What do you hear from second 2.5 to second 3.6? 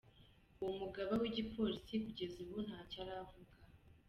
ntaco aravuga.